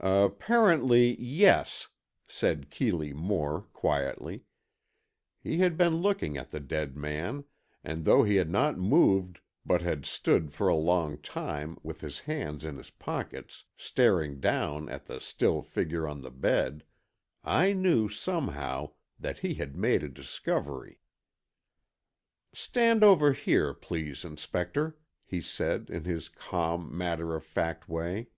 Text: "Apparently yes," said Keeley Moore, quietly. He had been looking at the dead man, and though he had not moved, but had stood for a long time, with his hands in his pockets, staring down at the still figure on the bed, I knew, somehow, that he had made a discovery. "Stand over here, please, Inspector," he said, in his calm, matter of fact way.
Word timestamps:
"Apparently 0.00 1.20
yes," 1.20 1.88
said 2.28 2.70
Keeley 2.70 3.12
Moore, 3.12 3.62
quietly. 3.72 4.44
He 5.40 5.58
had 5.58 5.76
been 5.76 5.96
looking 5.96 6.36
at 6.36 6.52
the 6.52 6.60
dead 6.60 6.96
man, 6.96 7.44
and 7.82 8.04
though 8.04 8.22
he 8.22 8.36
had 8.36 8.48
not 8.48 8.78
moved, 8.78 9.40
but 9.66 9.82
had 9.82 10.06
stood 10.06 10.52
for 10.52 10.68
a 10.68 10.76
long 10.76 11.18
time, 11.20 11.76
with 11.82 12.00
his 12.00 12.20
hands 12.20 12.64
in 12.64 12.76
his 12.76 12.90
pockets, 12.90 13.64
staring 13.76 14.38
down 14.38 14.88
at 14.88 15.06
the 15.06 15.18
still 15.18 15.62
figure 15.62 16.06
on 16.06 16.22
the 16.22 16.30
bed, 16.30 16.84
I 17.42 17.72
knew, 17.72 18.08
somehow, 18.08 18.92
that 19.18 19.40
he 19.40 19.54
had 19.54 19.74
made 19.74 20.04
a 20.04 20.08
discovery. 20.08 21.00
"Stand 22.54 23.02
over 23.02 23.32
here, 23.32 23.74
please, 23.74 24.24
Inspector," 24.24 24.96
he 25.24 25.40
said, 25.40 25.90
in 25.90 26.04
his 26.04 26.28
calm, 26.28 26.96
matter 26.96 27.34
of 27.34 27.42
fact 27.42 27.88
way. 27.88 28.28